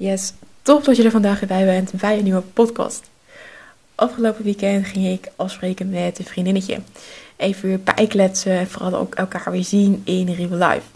[0.00, 0.32] Yes,
[0.62, 3.10] tof dat je er vandaag bij bent bij een nieuwe podcast.
[3.94, 6.80] Afgelopen weekend ging ik afspreken met een vriendinnetje.
[7.36, 10.86] Even weer bijkletsen en vooral ook elkaar weer zien in real life.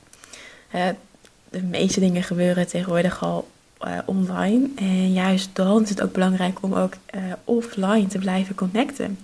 [1.51, 3.49] De meeste dingen gebeuren tegenwoordig al
[3.85, 4.69] uh, online.
[4.77, 9.19] En juist dan is het ook belangrijk om ook uh, offline te blijven connecten.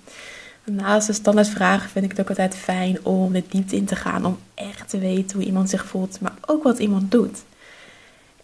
[0.64, 4.26] Naast de standaardvragen vind ik het ook altijd fijn om de diepte in te gaan.
[4.26, 7.38] Om echt te weten hoe iemand zich voelt, maar ook wat iemand doet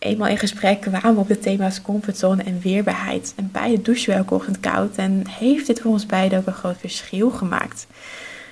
[0.04, 3.32] eenmaal in gesprek kwamen op de thema's comfortzone en weerbaarheid.
[3.36, 6.52] En beide douchen we elke ochtend koud en heeft dit voor ons beiden ook een
[6.52, 7.86] groot verschil gemaakt.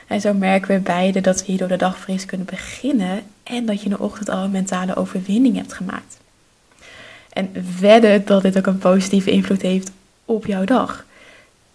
[0.07, 3.66] En zo merken we beide dat we hier door de dag fris kunnen beginnen en
[3.66, 6.19] dat je in de ochtend al een mentale overwinning hebt gemaakt.
[7.33, 9.91] En wedden dat dit ook een positieve invloed heeft
[10.24, 11.05] op jouw dag.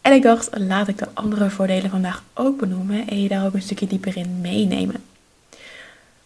[0.01, 3.53] En ik dacht, laat ik de andere voordelen vandaag ook benoemen en je daar ook
[3.53, 5.03] een stukje dieper in meenemen.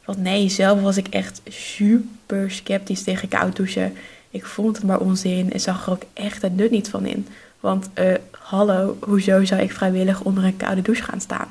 [0.06, 3.94] Want nee, zelf was ik echt super sceptisch tegen koud douchen.
[4.30, 7.28] Ik vond het maar onzin en zag er ook echt het nut niet van in.
[7.60, 11.48] Want uh, hallo, hoezo zou ik vrijwillig onder een koude douche gaan staan?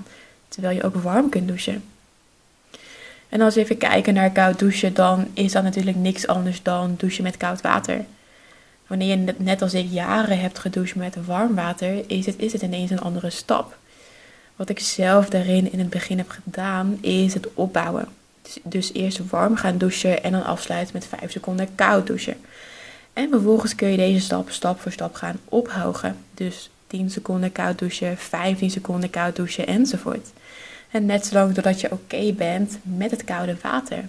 [0.48, 1.82] Terwijl je ook warm kunt douchen.
[3.28, 6.94] En als we even kijken naar koud douchen, dan is dat natuurlijk niks anders dan
[6.98, 8.04] douchen met koud water.
[8.86, 12.62] Wanneer je net als ik jaren hebt gedoucht met warm water, is het, is het
[12.62, 13.76] ineens een andere stap.
[14.56, 18.08] Wat ik zelf daarin in het begin heb gedaan, is het opbouwen.
[18.62, 22.36] Dus eerst warm gaan douchen en dan afsluiten met 5 seconden koud douchen.
[23.12, 26.16] En vervolgens kun je deze stap stap voor stap gaan ophogen.
[26.34, 30.28] Dus 10 seconden koud douchen, 15 seconden koud douchen enzovoort.
[30.90, 34.04] En net zolang totdat je oké bent met het koude water.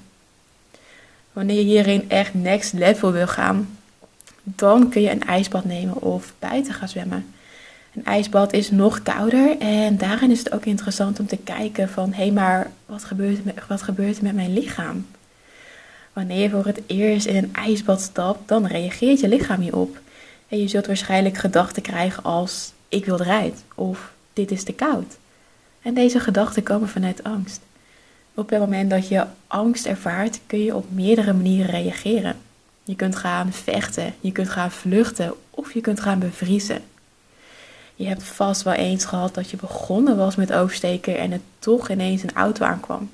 [1.34, 3.78] Wanneer je hierin echt next level wil gaan,
[4.44, 7.34] dan kun je een ijsbad nemen of buiten gaan zwemmen.
[7.94, 12.14] Een ijsbad is nog kouder en daarin is het ook interessant om te kijken van
[12.14, 15.08] hé, hey, maar wat gebeurt, met, wat gebeurt er met mijn lichaam?
[16.14, 20.00] Wanneer je voor het eerst in een ijsbad stapt, dan reageert je lichaam hierop.
[20.48, 25.18] En je zult waarschijnlijk gedachten krijgen als ik wil eruit of dit is te koud.
[25.82, 27.62] En deze gedachten komen vanuit angst.
[28.34, 32.36] Op het moment dat je angst ervaart, kun je op meerdere manieren reageren.
[32.84, 36.82] Je kunt gaan vechten, je kunt gaan vluchten of je kunt gaan bevriezen.
[38.02, 41.90] Je hebt vast wel eens gehad dat je begonnen was met oversteken en het toch
[41.90, 43.10] ineens een auto aankwam.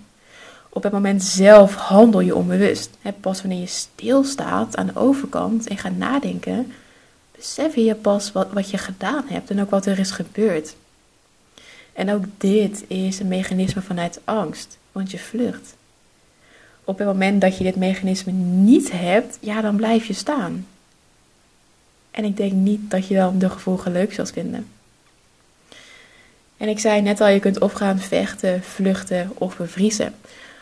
[0.70, 2.90] Op het moment zelf handel je onbewust.
[3.20, 6.74] Pas wanneer je stilstaat aan de overkant en gaat nadenken,
[7.36, 10.76] besef je pas wat, wat je gedaan hebt en ook wat er is gebeurd.
[11.94, 15.76] En ook dit is een mechanisme vanuit angst, want je vlucht.
[16.84, 20.68] Op het moment dat je dit mechanisme niet hebt, ja, dan blijf je staan.
[22.12, 24.68] En ik denk niet dat je dan de gevolgen leuk zult vinden.
[26.58, 30.14] En ik zei net al, je kunt of gaan vechten, vluchten of bevriezen.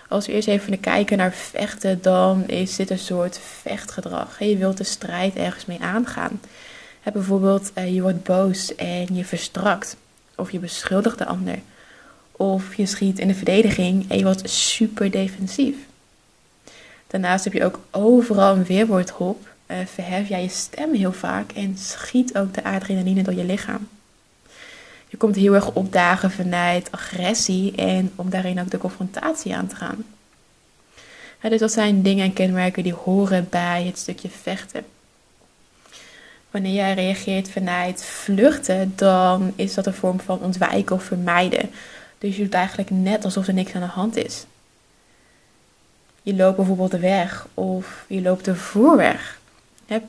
[0.08, 4.40] Als we eerst even kijken naar vechten, dan is dit een soort vechtgedrag.
[4.40, 6.40] Je wilt de strijd ergens mee aangaan.
[7.14, 9.98] Bijvoorbeeld, eh, je wordt boos en je verstrakt.
[10.36, 11.60] Of je beschuldigt de ander.
[12.32, 15.76] Of je schiet in de verdediging en je wordt super defensief.
[17.08, 19.48] Daarnaast heb je ook overal een weerwoordhop.
[19.68, 23.88] Uh, verhef jij je stem heel vaak en schiet ook de adrenaline door je lichaam.
[25.16, 29.76] Je komt heel erg opdagen vanuit agressie en om daarin ook de confrontatie aan te
[29.76, 30.06] gaan.
[31.42, 34.86] dus dat zijn dingen en kenmerken die horen bij het stukje vechten.
[36.52, 41.70] Wanneer jij reageert vanuit vluchten, dan is dat een vorm van ontwijken of vermijden.
[42.18, 44.46] Dus je doet eigenlijk net alsof er niks aan de hand is.
[46.22, 49.40] Je loopt bijvoorbeeld de weg of je loopt de voerweg.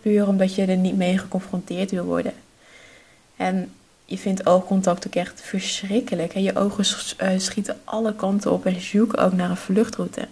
[0.02, 2.32] puur omdat je er niet mee geconfronteerd wil worden.
[3.36, 3.70] En
[4.06, 6.34] je vindt oogcontact ook echt verschrikkelijk.
[6.34, 6.84] En je ogen
[7.16, 10.28] eh, schieten alle kanten op en zoeken ook naar een vluchtroute.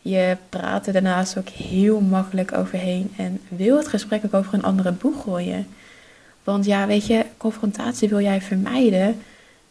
[0.00, 4.62] Je praat er daarnaast ook heel makkelijk overheen en wil het gesprek ook over een
[4.62, 5.66] andere boeg gooien.
[6.44, 9.22] Want ja, weet je, confrontatie wil jij vermijden.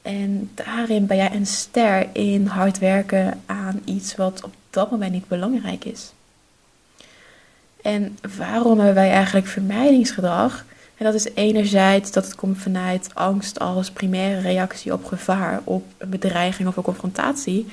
[0.01, 5.11] En daarin ben jij een ster in hard werken aan iets wat op dat moment
[5.11, 6.11] niet belangrijk is.
[7.81, 10.65] En waarom hebben wij eigenlijk vermijdingsgedrag?
[11.01, 15.85] En dat is enerzijds dat het komt vanuit angst als primaire reactie op gevaar, op
[15.97, 17.67] een bedreiging of een confrontatie.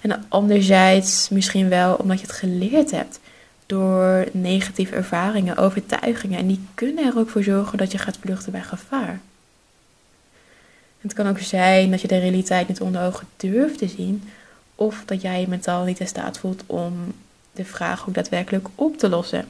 [0.00, 3.20] En anderzijds misschien wel omdat je het geleerd hebt
[3.66, 6.38] door negatieve ervaringen, overtuigingen.
[6.38, 9.20] En die kunnen er ook voor zorgen dat je gaat vluchten bij gevaar.
[11.00, 14.30] Het kan ook zijn dat je de realiteit niet onder ogen durft te zien,
[14.74, 17.14] of dat jij je mentaal niet in staat voelt om
[17.52, 19.46] de vraag ook daadwerkelijk op te lossen.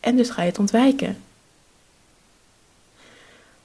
[0.00, 1.16] En dus ga je het ontwijken.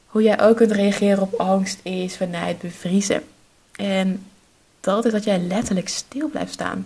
[0.09, 3.23] Hoe jij ook kunt reageren op angst is vanuit bevriezen.
[3.75, 4.25] En
[4.79, 6.85] dat is dat jij letterlijk stil blijft staan.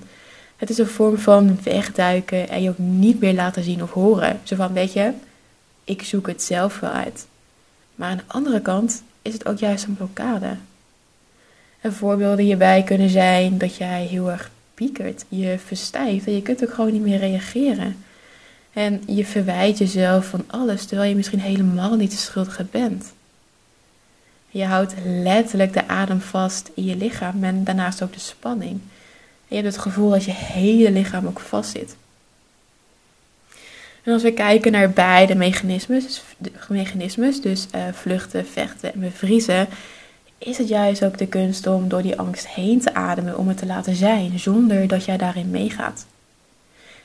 [0.56, 4.40] Het is een vorm van wegduiken en je ook niet meer laten zien of horen.
[4.44, 5.12] Zo van, weet je,
[5.84, 7.28] ik zoek het zelf wel uit.
[7.96, 10.58] Maar aan de andere kant is het ook juist een blokkade.
[11.82, 16.64] En voorbeelden hierbij kunnen zijn dat jij heel erg piekert, je verstijft en je kunt
[16.64, 17.98] ook gewoon niet meer reageren.
[18.74, 23.14] En je verwijt jezelf van alles terwijl je misschien helemaal niet de schuldige bent.
[24.50, 28.80] Je houdt letterlijk de adem vast in je lichaam en daarnaast ook de spanning.
[29.48, 31.96] Je hebt het gevoel dat je hele lichaam ook vast zit.
[34.04, 36.24] En als we kijken naar beide mechanismes,
[36.70, 39.68] mechanismes dus uh, vluchten, vechten en bevriezen,
[40.38, 43.58] is het juist ook de kunst om door die angst heen te ademen, om het
[43.58, 46.06] te laten zijn, zonder dat jij daarin meegaat.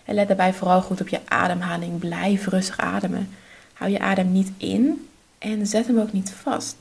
[0.08, 1.98] En let daarbij vooral goed op je ademhaling.
[1.98, 3.28] Blijf rustig ademen.
[3.72, 5.08] Hou je adem niet in
[5.38, 6.76] en zet hem ook niet vast.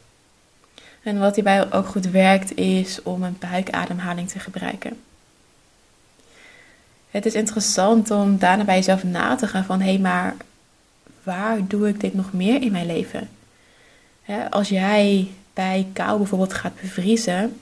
[1.04, 4.98] En wat hierbij ook goed werkt, is om een buikademhaling te gebruiken.
[7.10, 10.36] Het is interessant om daarna bij jezelf na te gaan van hé, hey, maar
[11.24, 13.30] waar doe ik dit nog meer in mijn leven?
[14.50, 17.60] als jij bij kou bijvoorbeeld gaat bevriezen,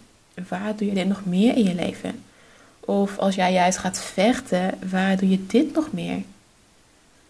[0.47, 2.24] waar doe je dit nog meer in je leven?
[2.85, 6.23] Of als jij juist gaat vechten, waar doe je dit nog meer?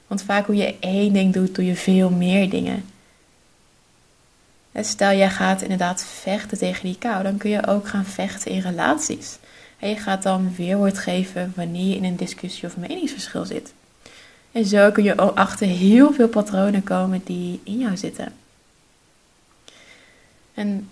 [0.08, 2.86] Want vaak hoe je één ding doet, doe je veel meer dingen.
[4.74, 8.60] stel jij gaat inderdaad vechten tegen die kou, dan kun je ook gaan vechten in
[8.60, 9.38] relaties.
[9.80, 13.74] En je gaat dan weerwoord geven wanneer je in een discussie of meningsverschil zit.
[14.52, 18.34] En zo kun je achter heel veel patronen komen die in jou zitten.
[20.54, 20.90] En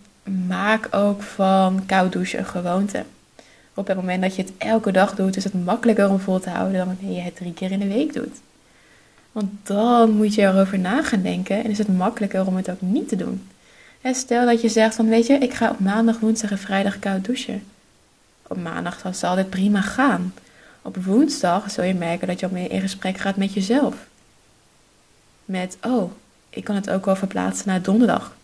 [0.47, 3.05] maak ook van koud douchen een gewoonte.
[3.73, 6.49] Op het moment dat je het elke dag doet, is het makkelijker om vol te
[6.49, 8.41] houden dan wanneer je het drie keer in de week doet.
[9.31, 12.81] Want dan moet je erover na gaan denken en is het makkelijker om het ook
[12.81, 13.49] niet te doen.
[14.03, 17.25] stel dat je zegt van weet je, ik ga op maandag, woensdag en vrijdag koud
[17.25, 17.63] douchen.
[18.47, 20.33] Op maandag zal dit prima gaan.
[20.81, 23.95] Op woensdag zul je merken dat je al meer in gesprek gaat met jezelf.
[25.45, 26.11] Met, oh,
[26.49, 28.35] ik kan het ook wel verplaatsen naar donderdag.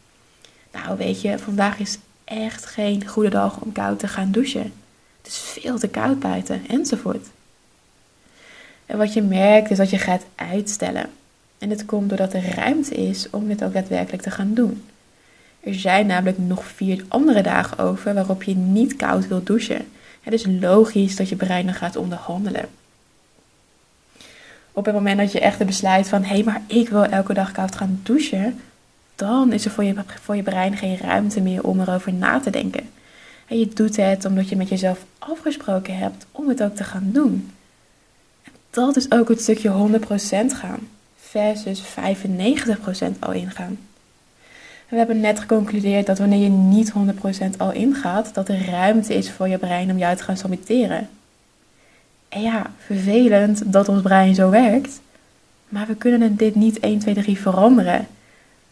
[0.71, 4.73] Nou, weet je, vandaag is echt geen goede dag om koud te gaan douchen.
[5.21, 7.27] Het is veel te koud buiten, enzovoort.
[8.85, 11.09] En wat je merkt is dat je gaat uitstellen.
[11.57, 14.83] En dit komt doordat er ruimte is om dit ook daadwerkelijk te gaan doen.
[15.59, 19.87] Er zijn namelijk nog vier andere dagen over waarop je niet koud wilt douchen.
[20.21, 22.69] Het is logisch dat je brein dan gaat onderhandelen.
[24.71, 27.51] Op het moment dat je echt besluit van hé, hey, maar ik wil elke dag
[27.51, 28.59] koud gaan douchen,
[29.15, 32.49] dan is er voor je, voor je brein geen ruimte meer om erover na te
[32.49, 32.89] denken.
[33.49, 37.09] En je doet het omdat je met jezelf afgesproken hebt om het ook te gaan
[37.13, 37.51] doen.
[38.43, 40.01] En dat is ook het stukje 100%
[40.47, 43.77] gaan versus 95% al ingaan.
[44.87, 46.93] we hebben net geconcludeerd dat wanneer je niet
[47.53, 51.09] 100% al ingaat, dat er ruimte is voor je brein om jou te gaan saboteren.
[52.29, 55.01] En ja, vervelend dat ons brein zo werkt,
[55.69, 58.07] maar we kunnen dit niet 1, 2, 3 veranderen.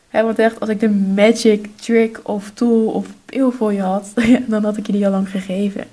[0.09, 4.11] He, want echt, als ik de magic trick of tool of pil voor je had,
[4.47, 5.85] dan had ik je die al lang gegeven.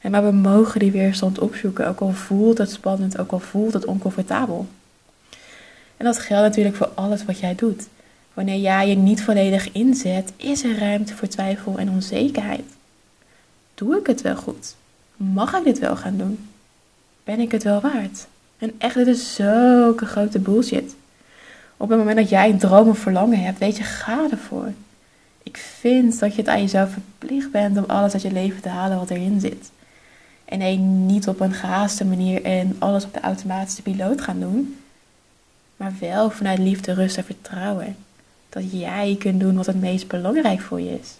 [0.00, 3.72] En maar we mogen die weerstand opzoeken, ook al voelt het spannend, ook al voelt
[3.72, 4.66] het oncomfortabel.
[5.96, 7.86] En dat geldt natuurlijk voor alles wat jij doet.
[8.34, 12.64] Wanneer jij je niet volledig inzet, is er ruimte voor twijfel en onzekerheid.
[13.74, 14.74] Doe ik het wel goed?
[15.16, 16.48] Mag ik dit wel gaan doen?
[17.24, 18.26] Ben ik het wel waard?
[18.58, 20.94] En echt, dit is zulke grote bullshit.
[21.80, 24.72] Op het moment dat jij een droom of verlangen hebt, weet je, ga ervoor.
[25.42, 28.68] Ik vind dat je het aan jezelf verplicht bent om alles uit je leven te
[28.68, 29.70] halen wat erin zit.
[30.44, 34.76] En nee, niet op een gehaaste manier en alles op de automatische piloot gaan doen.
[35.76, 37.96] Maar wel vanuit liefde, rust en vertrouwen.
[38.48, 41.16] Dat jij kunt doen wat het meest belangrijk voor je is.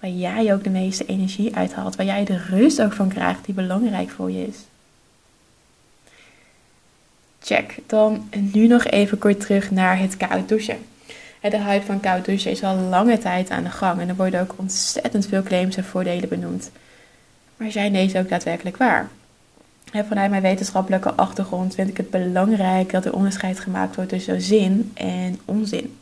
[0.00, 1.96] Waar jij ook de meeste energie uithaalt.
[1.96, 4.56] Waar jij de rust ook van krijgt die belangrijk voor je is.
[7.46, 7.78] Check.
[7.86, 10.76] Dan nu nog even kort terug naar het koud douchen.
[11.40, 14.40] De hype van koud douchen is al lange tijd aan de gang en er worden
[14.40, 16.70] ook ontzettend veel claims en voordelen benoemd.
[17.56, 19.08] Maar zijn deze ook daadwerkelijk waar?
[20.08, 24.90] Vanuit mijn wetenschappelijke achtergrond vind ik het belangrijk dat er onderscheid gemaakt wordt tussen zin
[24.94, 25.96] en onzin.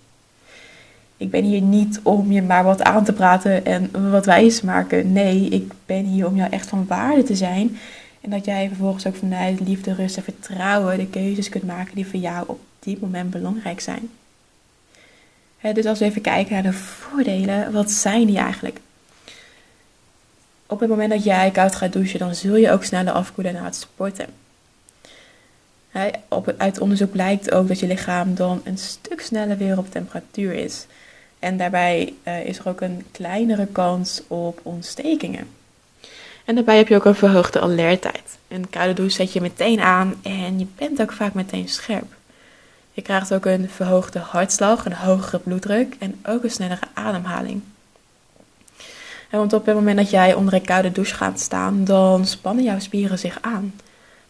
[1.17, 4.67] Ik ben hier niet om je maar wat aan te praten en wat wijs te
[4.67, 5.13] maken.
[5.13, 7.77] Nee, ik ben hier om jou echt van waarde te zijn
[8.25, 12.07] en dat jij vervolgens ook vanuit liefde, rust en vertrouwen de keuzes kunt maken die
[12.07, 14.11] voor jou op dit moment belangrijk zijn.
[15.61, 18.81] dus als we even kijken naar de voordelen, wat zijn die eigenlijk?
[20.67, 23.65] Op het moment dat jij koud gaat douchen, dan zul je ook sneller afkoelen na
[23.65, 24.27] het sporten.
[26.29, 30.53] op, uit onderzoek blijkt ook dat je lichaam dan een stuk sneller weer op temperatuur
[30.53, 30.87] is.
[31.39, 35.49] En daarbij uh, is er ook een kleinere kans op ontstekingen.
[36.45, 38.39] En daarbij heb je ook een verhoogde alertheid.
[38.49, 42.13] Een koude douche zet je meteen aan en je bent ook vaak meteen scherp.
[42.93, 47.63] Je krijgt ook een verhoogde hartslag, een hogere bloeddruk en ook een snellere ademhaling.
[49.31, 52.65] En want op het moment dat jij onder een koude douche gaat staan, dan spannen
[52.65, 53.73] jouw spieren zich aan.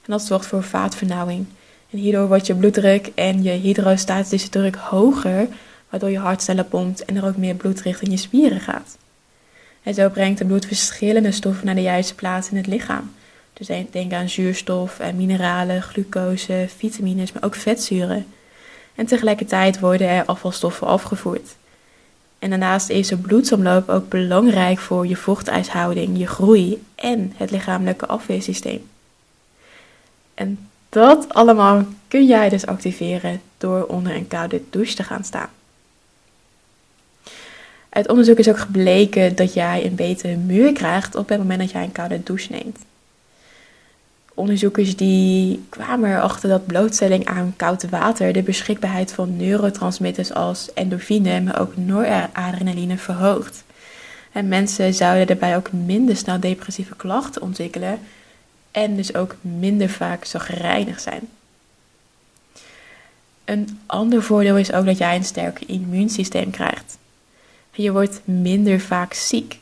[0.05, 1.47] En dat zorgt voor vaatvernauwing.
[1.91, 5.49] En hierdoor wordt je bloeddruk en je hydrostatische druk hoger,
[5.91, 8.97] waardoor je hart sneller pompt en er ook meer bloed richting je spieren gaat.
[9.85, 13.13] En zo brengt het bloed verschillende stoffen naar de juiste plaats in het lichaam.
[13.53, 18.27] Dus denk aan zuurstof, mineralen, glucose, vitamines, maar ook vetzuren.
[18.95, 21.57] En tegelijkertijd worden er afvalstoffen afgevoerd.
[22.39, 28.07] En daarnaast is de bloedsomloop ook belangrijk voor je vochtijshouding, je groei en het lichamelijke
[28.07, 28.91] afweersysteem.
[30.35, 35.49] En dat allemaal kun jij dus activeren door onder een koude douche te gaan staan.
[37.95, 41.71] Uit onderzoek is ook gebleken dat jij een betere humeur krijgt op het moment dat
[41.71, 42.79] jij een koude douche neemt.
[44.35, 51.41] Onderzoekers die kwamen erachter dat blootstelling aan koud water de beschikbaarheid van neurotransmitters als endorfine,
[51.41, 53.65] maar ook noradrenaline verhoogt.
[54.33, 57.99] En mensen zouden daarbij ook minder snel depressieve klachten ontwikkelen
[58.71, 61.29] en dus ook minder vaak zagrijnig zijn.
[63.45, 66.97] Een ander voordeel is ook dat jij een sterker immuunsysteem krijgt.
[67.77, 69.59] Je wordt minder vaak ziek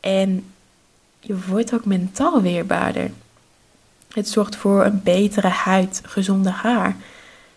[0.00, 0.44] en
[1.20, 3.10] je wordt ook mentaal weerbaarder.
[4.12, 6.96] Het zorgt voor een betere huid, gezonde haar.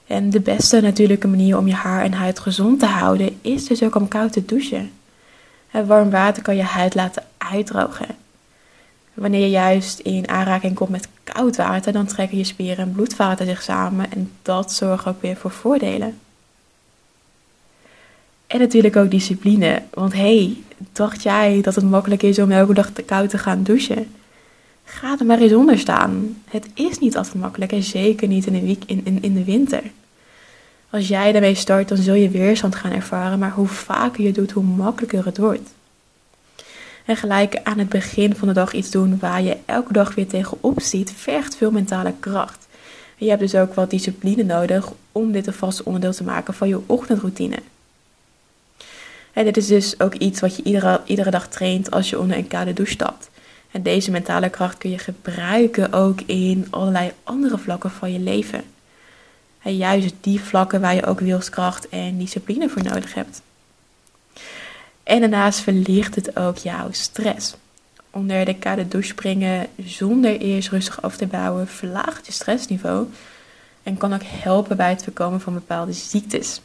[0.07, 3.83] En de beste natuurlijke manier om je haar en huid gezond te houden is dus
[3.83, 4.91] ook om koud te douchen.
[5.71, 8.15] warm water kan je huid laten uitdrogen.
[9.13, 13.45] Wanneer je juist in aanraking komt met koud water, dan trekken je spieren en bloedvaten
[13.45, 16.19] zich samen en dat zorgt ook weer voor voordelen.
[18.49, 20.57] En natuurlijk ook discipline, want hey,
[20.91, 24.07] dacht jij dat het makkelijk is om elke dag koud te gaan douchen?
[24.83, 26.41] Ga er maar eens onder staan.
[26.49, 29.43] Het is niet altijd makkelijk en zeker niet in de, week, in, in, in de
[29.43, 29.81] winter.
[30.89, 34.51] Als jij daarmee start, dan zul je weerstand gaan ervaren, maar hoe vaker je doet,
[34.51, 35.69] hoe makkelijker het wordt.
[37.05, 40.27] En gelijk aan het begin van de dag iets doen waar je elke dag weer
[40.27, 42.67] tegenop ziet, vergt veel mentale kracht.
[43.17, 46.67] Je hebt dus ook wat discipline nodig om dit een vast onderdeel te maken van
[46.67, 47.57] je ochtendroutine.
[49.39, 52.37] En dit is dus ook iets wat je iedere, iedere dag traint als je onder
[52.37, 53.29] een koude douche stapt.
[53.71, 58.63] En deze mentale kracht kun je gebruiken ook in allerlei andere vlakken van je leven.
[59.61, 63.41] En juist die vlakken waar je ook wilskracht en discipline voor nodig hebt.
[65.03, 67.55] En daarnaast verlicht het ook jouw stress.
[68.09, 73.07] Onder de koude douche springen zonder eerst rustig af te bouwen verlaagt je stressniveau
[73.83, 76.61] en kan ook helpen bij het voorkomen van bepaalde ziektes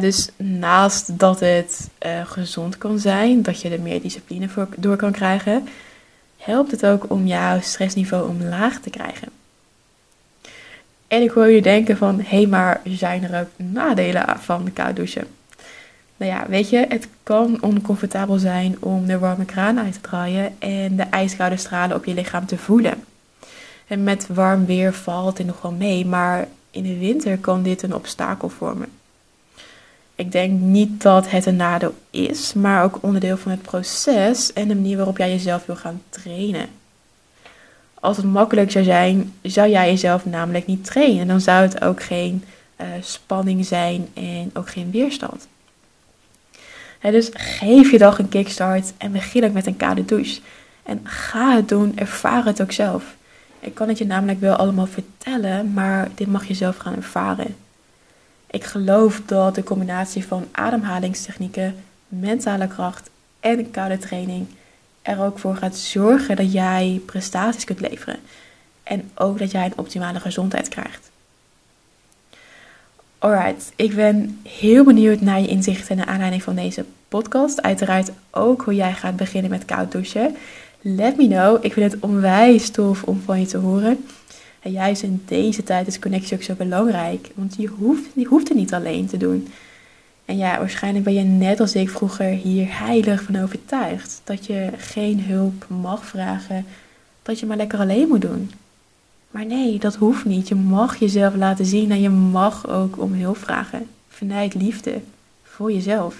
[0.00, 4.96] dus naast dat het uh, gezond kan zijn, dat je er meer discipline voor door
[4.96, 5.68] kan krijgen,
[6.36, 9.28] helpt het ook om jouw stressniveau omlaag te krijgen.
[11.08, 14.96] En ik hoor je denken van, hé, hey, maar zijn er ook nadelen van koud
[14.96, 15.26] douchen?
[16.16, 20.54] Nou ja, weet je, het kan oncomfortabel zijn om de warme kraan uit te draaien
[20.58, 23.04] en de ijskoude stralen op je lichaam te voelen.
[23.86, 27.82] En met warm weer valt het nog wel mee, maar in de winter kan dit
[27.82, 29.01] een obstakel vormen.
[30.22, 34.68] Ik denk niet dat het een nadeel is, maar ook onderdeel van het proces en
[34.68, 36.66] de manier waarop jij jezelf wil gaan trainen.
[37.94, 41.26] Als het makkelijk zou zijn, zou jij jezelf namelijk niet trainen.
[41.26, 42.44] Dan zou het ook geen
[42.80, 45.48] uh, spanning zijn en ook geen weerstand.
[47.00, 50.40] dus geef je dag een kickstart en begin ook met een koude douche.
[50.82, 53.16] En ga het doen, ervaar het ook zelf.
[53.60, 57.61] Ik kan het je namelijk wel allemaal vertellen, maar dit mag je zelf gaan ervaren.
[58.52, 61.74] Ik geloof dat de combinatie van ademhalingstechnieken,
[62.08, 64.46] mentale kracht en koude training
[65.02, 68.16] er ook voor gaat zorgen dat jij prestaties kunt leveren.
[68.82, 71.10] En ook dat jij een optimale gezondheid krijgt.
[73.18, 77.62] Alright, ik ben heel benieuwd naar je inzichten naar aanleiding van deze podcast.
[77.62, 80.36] Uiteraard ook hoe jij gaat beginnen met koud douchen.
[80.80, 81.64] Let me know.
[81.64, 84.04] Ik vind het onwijs tof om van je te horen.
[84.62, 87.30] En juist in deze tijd is connectie ook zo belangrijk.
[87.34, 89.48] Want je hoeft, je hoeft het niet alleen te doen.
[90.24, 94.20] En ja, waarschijnlijk ben je net als ik vroeger hier heilig van overtuigd.
[94.24, 96.66] Dat je geen hulp mag vragen.
[97.22, 98.50] Dat je maar lekker alleen moet doen.
[99.30, 100.48] Maar nee, dat hoeft niet.
[100.48, 103.86] Je mag jezelf laten zien en je mag ook om hulp vragen.
[104.08, 105.00] Vanuit liefde.
[105.42, 106.16] Voor jezelf.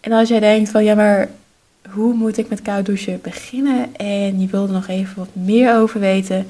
[0.00, 1.30] En als jij denkt van ja, maar
[1.90, 3.96] hoe moet ik met koud douchen beginnen?
[3.96, 6.46] En je wilt er nog even wat meer over weten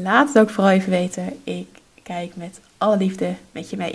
[0.00, 1.40] Laat het ook vooral even weten.
[1.44, 1.66] Ik
[2.02, 3.94] kijk met alle liefde met je mee.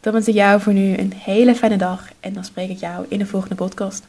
[0.00, 3.06] Dan wens ik jou voor nu een hele fijne dag en dan spreek ik jou
[3.08, 4.06] in de volgende podcast.